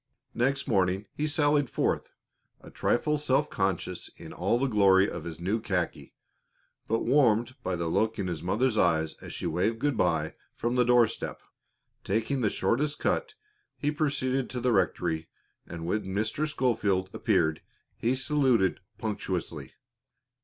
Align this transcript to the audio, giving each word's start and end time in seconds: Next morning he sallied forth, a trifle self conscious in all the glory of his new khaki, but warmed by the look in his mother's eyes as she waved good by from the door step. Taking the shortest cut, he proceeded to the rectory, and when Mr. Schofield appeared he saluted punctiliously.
Next 0.33 0.67
morning 0.67 1.05
he 1.13 1.27
sallied 1.27 1.69
forth, 1.69 2.09
a 2.59 2.71
trifle 2.71 3.19
self 3.19 3.51
conscious 3.51 4.09
in 4.17 4.33
all 4.33 4.57
the 4.57 4.65
glory 4.65 5.07
of 5.07 5.25
his 5.25 5.39
new 5.39 5.59
khaki, 5.61 6.15
but 6.87 7.05
warmed 7.05 7.53
by 7.61 7.75
the 7.75 7.85
look 7.85 8.17
in 8.17 8.25
his 8.25 8.41
mother's 8.41 8.79
eyes 8.79 9.13
as 9.21 9.31
she 9.31 9.45
waved 9.45 9.77
good 9.77 9.95
by 9.95 10.33
from 10.55 10.73
the 10.75 10.85
door 10.85 11.05
step. 11.05 11.43
Taking 12.03 12.41
the 12.41 12.49
shortest 12.49 12.97
cut, 12.97 13.35
he 13.77 13.91
proceeded 13.91 14.49
to 14.49 14.59
the 14.59 14.71
rectory, 14.73 15.27
and 15.67 15.85
when 15.85 16.05
Mr. 16.05 16.49
Schofield 16.49 17.11
appeared 17.13 17.61
he 17.95 18.15
saluted 18.15 18.79
punctiliously. 18.97 19.73